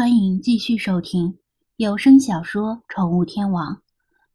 [0.00, 1.36] 欢迎继续收听
[1.76, 3.74] 有声小说《宠物天王》，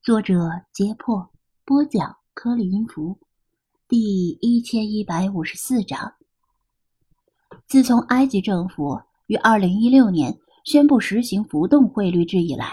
[0.04, 1.28] 作者：揭破，
[1.66, 3.18] 播讲：颗粒音符，
[3.88, 6.14] 第一千一百五十四章。
[7.66, 12.68] 自从埃及政府于二零一六年宣布实行浮动汇率制以来，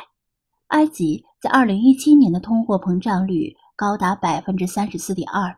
[0.66, 5.56] 埃及在二零一七年的通货膨胀率高达百分之三十四点二，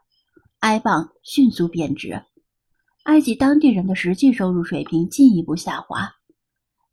[0.60, 2.22] 埃镑迅速贬值，
[3.02, 6.14] 埃及当地人的实际收入水平进一步下滑。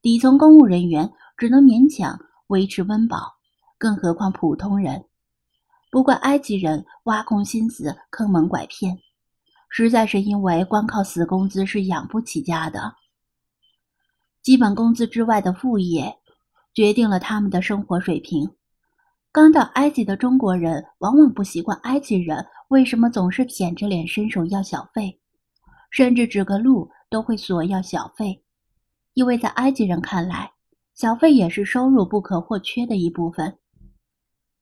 [0.02, 3.36] 底层公务人员只能勉强维持温饱，
[3.78, 5.05] 更何况普通人。
[5.92, 8.97] 不怪埃及人挖空心思坑蒙拐骗，
[9.69, 12.95] 实在是因为光靠死工资是养不起家的。
[14.42, 16.18] 基本工资之外的副业，
[16.73, 18.50] 决定了他们的生活水平。
[19.31, 25.20] 刚到埃及的中国人往往不习惯埃及人为什么总是舔着脸伸手要小费，
[25.92, 28.43] 甚至指个路都会索要小费。
[29.14, 30.51] 因为在埃及人看来，
[30.93, 33.58] 小费也是收入不可或缺的一部分。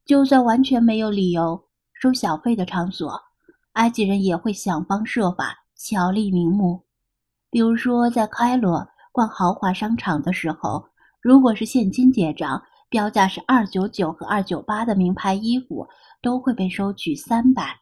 [0.05, 3.21] 就算完全没有理由收小费的场所，
[3.73, 6.83] 埃及人也会想方设法巧立名目。
[7.51, 10.83] 比如说，在开罗逛豪华商场的时候，
[11.21, 15.87] 如果是现金结账，标价是二九九和二九八的名牌衣服
[16.23, 17.79] 都会被收取三百。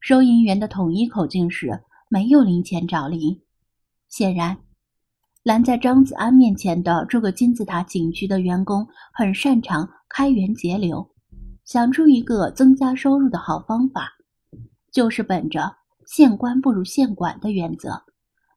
[0.00, 3.42] 收银员的统一口径是没有零钱找零。
[4.08, 4.56] 显然。
[5.42, 11.10] 拦在张子安面前的这个金字塔景区的员工很擅长开源节流，
[11.64, 14.08] 想出一个增加收入的好方法，
[14.92, 15.74] 就是本着
[16.06, 18.04] “县官不如县管”的原则，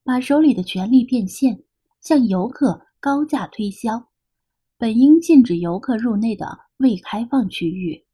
[0.03, 1.63] 把手里的权力变现，
[2.02, 4.09] 向游客高价推销
[4.78, 8.06] 本应禁止游客入内的未开放区域。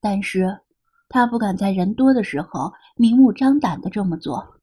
[0.00, 0.60] 但是，
[1.08, 4.57] 他不敢在人多的时候明目张胆的这么做。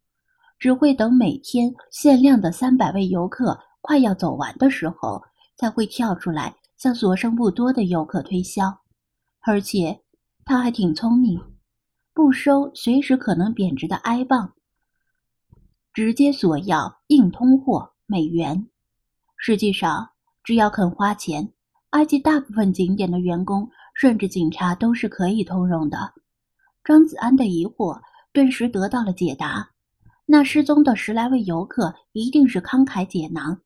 [0.65, 5.21] 只会等每天限量的三百位游客快要走完的时候，
[5.55, 8.75] 才会跳出来向所剩不多的游客推销。
[9.41, 10.01] 而且
[10.43, 11.39] 他还挺聪明，
[12.15, 14.55] 不收随时可能贬值的埃镑，
[15.93, 18.67] 直接索要硬通货美元。
[19.37, 20.09] 实际上，
[20.43, 21.53] 只要肯花钱，
[21.91, 26.11] 埃及大部分景点的员工甚至警察都是可以通融的。
[26.83, 28.01] 张子安的疑惑
[28.33, 29.69] 顿时得到了解答。
[30.25, 33.61] 那失踪的十来位游客一定是慷慨解囊，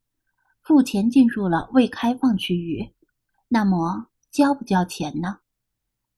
[0.62, 2.92] 付钱进入了未开放区域。
[3.48, 5.38] 那么交不交钱呢？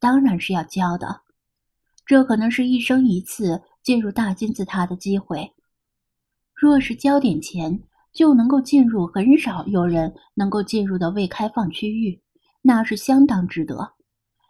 [0.00, 1.22] 当然是要交的。
[2.04, 5.52] 这可能是一生一次进入大金字塔的机会。
[6.54, 7.80] 若是交点钱
[8.12, 12.20] 就能够进入很少有人能够进入的未开放区域，
[12.60, 13.94] 那是相当值得。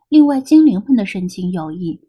[0.09, 2.01] 另外，精灵们的神情有异。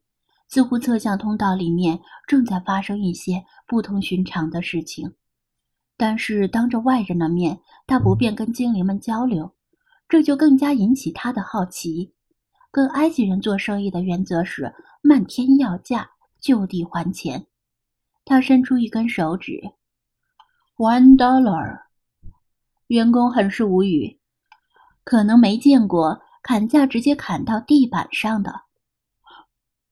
[0.49, 5.13] 似乎侧向通道里面正在发生一些不同寻常的事情，
[5.97, 9.53] 但是当着外人的面，他不便跟精灵们交流，
[10.07, 12.13] 这就更加引起他的好奇。
[12.71, 16.09] 跟埃及人做生意的原则是漫天要价，
[16.39, 17.45] 就地还钱。
[18.25, 19.61] 他伸出一根手指
[20.77, 21.81] ，one dollar。
[22.87, 24.19] 员工很是无语，
[25.03, 28.61] 可能没见过砍价直接砍到地板上的。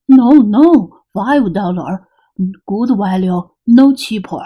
[0.07, 2.05] No, no, five dollar.
[2.65, 4.43] Good value, no cheaper.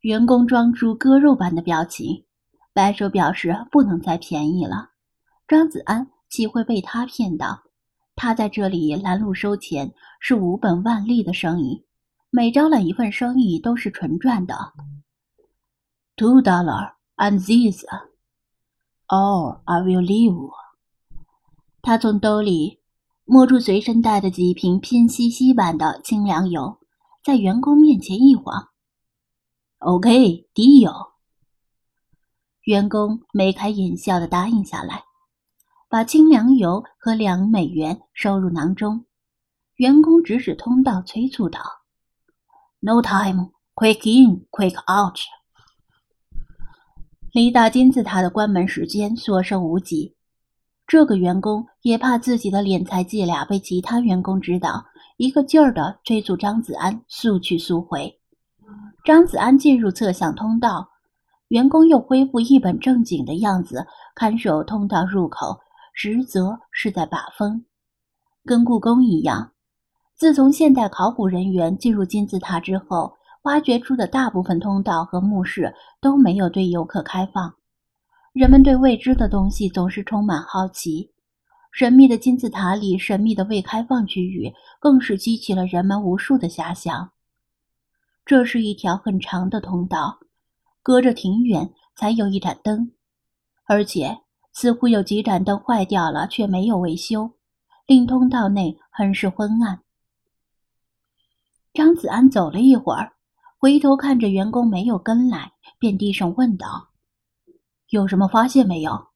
[0.00, 2.26] 员工装出割肉般的表情，
[2.72, 4.90] 摆手表示不能再便宜了。
[5.48, 7.62] 张子安岂会被他骗到？
[8.14, 11.86] 他在这里拦路收钱是无本万利的生意，
[12.30, 14.54] 每招揽一份生意都是纯赚的。
[16.16, 17.84] Two dollar and this,
[19.08, 20.50] or I will leave.
[21.80, 22.80] 他从兜里。
[23.28, 26.78] 摸出随身带的几瓶偏西西版的清凉油，
[27.24, 28.68] 在员工面前一晃。
[29.78, 31.08] OK，deal。
[32.62, 35.02] 员工眉开眼笑的答应下来，
[35.88, 39.04] 把清凉油和两美元收入囊中。
[39.74, 41.60] 员工指指通道，催促道
[42.78, 45.18] ：“No time，quick in，quick out。”
[47.32, 50.15] 离大金字塔的关门时间所剩无几。
[50.86, 54.84] 这个员工也怕自己的敛财伎俩被其他员工知道，
[55.16, 58.20] 一个劲儿的催促张子安速去速回。
[59.04, 60.88] 张子安进入侧向通道，
[61.48, 63.84] 员工又恢复一本正经的样子，
[64.14, 65.58] 看守通道入口，
[65.92, 67.64] 实则是在把风。
[68.44, 69.50] 跟故宫一样，
[70.14, 73.12] 自从现代考古人员进入金字塔之后，
[73.42, 77.54] 挖掘出的大部分通道和墓室都没有对游客开放。
[78.36, 81.10] 人们对未知的东西总是充满好奇，
[81.72, 87.12] 神秘的金字塔里神秘的未开放区域更是激起了人们无数的遐想。
[88.26, 90.18] 这是一条很长的通道，
[90.82, 92.92] 隔着挺远才有一盏灯，
[93.64, 94.18] 而且
[94.52, 97.30] 似乎有几盏灯坏掉了却没有维修，
[97.86, 99.80] 令通道内很是昏暗。
[101.72, 103.14] 张子安走了一会儿，
[103.56, 106.88] 回头看着员工没有跟来，便低声问道
[107.90, 109.08] ：“有什么发现没有？”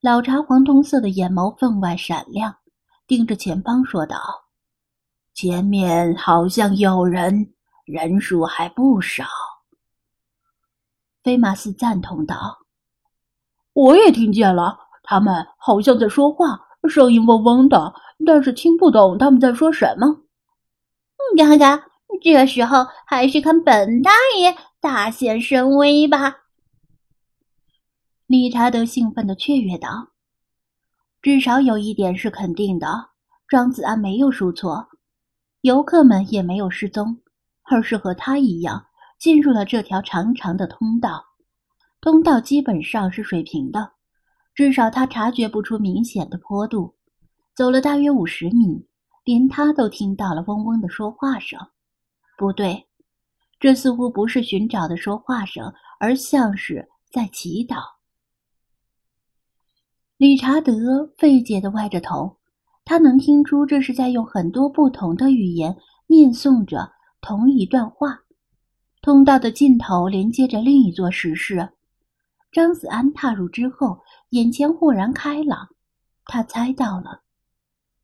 [0.00, 2.54] 老茶黄铜色的眼眸分外闪亮，
[3.06, 4.16] 盯着前方说道
[5.34, 7.52] ：“前面好像有人，
[7.84, 9.24] 人数还不少。”
[11.24, 12.58] 菲马斯赞同道
[13.74, 17.92] ：“我也听见了，他们好像在说话，声音嗡嗡的，
[18.24, 20.06] 但是听不懂他们在说什么。”
[21.36, 21.84] 嘎嘎，
[22.22, 26.36] 这时候还是看本大爷大显神威吧。
[28.28, 30.10] 理查德兴奋地雀跃道
[31.22, 33.08] ：“至少有一点是肯定的，
[33.48, 34.86] 张子安没有输错，
[35.62, 37.22] 游客们也没有失踪，
[37.62, 38.84] 而是和他一样
[39.18, 41.24] 进入了这条长长的通道。
[42.02, 43.92] 通道基本上是水平的，
[44.54, 46.94] 至少他察觉不出明显的坡度。
[47.54, 48.86] 走了大约五十米，
[49.24, 51.58] 连他都听到了嗡嗡的说话声。
[52.36, 52.86] 不对，
[53.58, 57.76] 这似乎不是寻找的说话声，而像是在祈祷。”
[60.18, 62.38] 理查德费解的歪着头，
[62.84, 65.76] 他能听出这是在用很多不同的语言
[66.08, 68.18] 念诵着同一段话。
[69.00, 71.68] 通道的尽头连接着另一座石室。
[72.50, 74.00] 张子安踏入之后，
[74.30, 75.68] 眼前豁然开朗，
[76.24, 77.20] 他猜到了，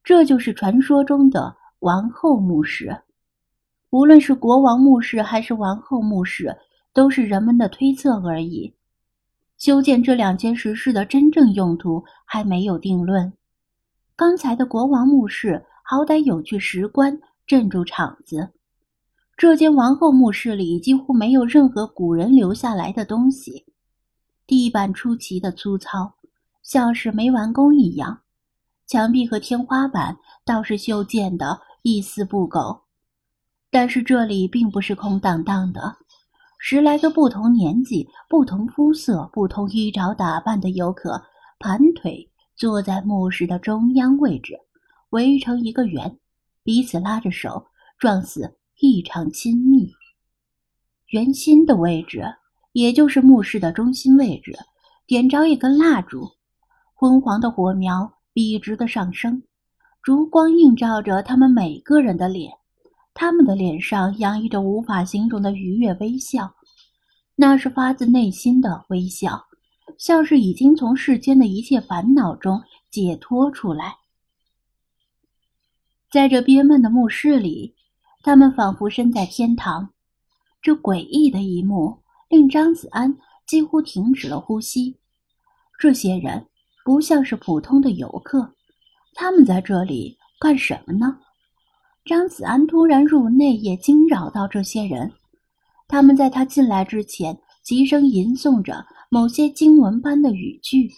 [0.04, 2.96] 这就是传说中的王后墓室。
[3.90, 6.56] 无论是国王墓室还是王后墓室，
[6.92, 8.72] 都是人们的推测而已。
[9.64, 13.32] 修建这两间石室的真正用途还没有定论。
[14.14, 18.50] 刚才的国王墓室好歹有具石棺镇住场子，
[19.38, 23.64] 这间王后墓室里几乎没有任何古人留下来的东西，
[24.46, 26.12] 地板出奇的粗糙，
[26.62, 28.20] 像是没完工一样。
[28.86, 32.82] 墙壁和天花板倒是修建的一丝不苟，
[33.70, 35.96] 但是这里并不是空荡荡的。
[36.66, 41.22] 十来个不同年纪、不同肤色、不同衣着打扮的游客
[41.58, 42.26] 盘腿
[42.56, 44.58] 坐在墓室的中央位置，
[45.10, 46.18] 围成一个圆，
[46.62, 47.66] 彼此拉着手，
[47.98, 49.92] 状似异常亲密。
[51.08, 52.24] 圆心的位置，
[52.72, 54.56] 也就是墓室的中心位置，
[55.06, 56.26] 点着一根蜡烛，
[56.94, 59.42] 昏黄的火苗笔直的上升，
[60.02, 62.50] 烛光映照着他们每个人的脸。
[63.14, 66.52] 他们的脸上洋溢着无法形容的愉悦微笑，
[67.36, 69.40] 那是发自内心的微笑，
[69.96, 73.94] 像是已经从世间的一切烦恼中解脱出来。
[76.10, 77.74] 在这憋闷的墓室里，
[78.22, 79.90] 他们仿佛身在天堂。
[80.60, 83.16] 这诡异的一幕令张子安
[83.46, 84.98] 几乎停止了呼吸。
[85.78, 86.46] 这些人
[86.84, 88.54] 不像是普通的游客，
[89.14, 91.18] 他们在这里干什么呢？
[92.04, 95.10] 张子安突然入内，也惊扰到这些人。
[95.88, 100.90] 他们在他进来之前，齐声吟诵着某些经文般的语句，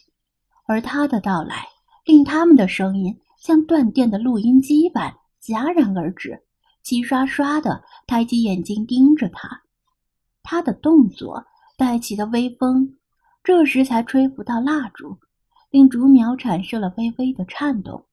[0.66, 1.64] 而他的到来，
[2.04, 6.42] 令他们的声音像断电的录音机般戛然而止，
[6.82, 9.62] 齐刷刷的抬起眼睛盯着他。
[10.42, 12.96] 他的动作带起的微风，
[13.44, 15.16] 这时才吹拂到蜡烛，
[15.70, 18.06] 令竹苗产生了微微的颤动。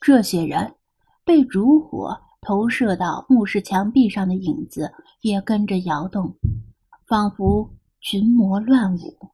[0.00, 0.76] 这些人。
[1.24, 6.36] 被烛火投射到墓室墙壁上的影子也跟着摇动，
[7.06, 9.30] 仿佛群魔乱舞。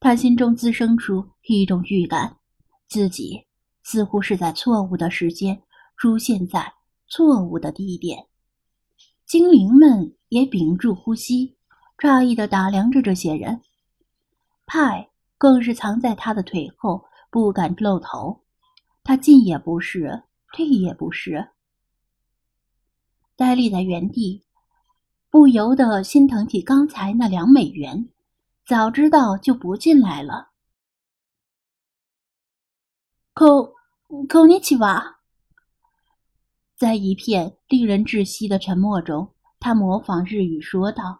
[0.00, 2.36] 他心中滋生出一种预感，
[2.88, 3.46] 自己
[3.84, 5.62] 似乎是在错误的时间
[5.96, 6.72] 出现在
[7.06, 8.26] 错误的地点。
[9.26, 11.56] 精灵们也屏住呼吸，
[11.96, 13.60] 诧异的打量着这些人。
[14.66, 18.40] 派更是藏在他的腿后，不敢露头。
[19.04, 20.24] 他进也不是。
[20.52, 21.50] 退也不是，
[23.36, 24.44] 呆立在原地，
[25.30, 28.08] 不由得心疼起刚才那两美元。
[28.66, 30.50] 早知道就不进来了。
[33.32, 33.74] 口
[34.28, 35.20] 口尼奇瓦，
[36.76, 41.19] 在一片令人窒息的沉默中，他模仿日语说道：“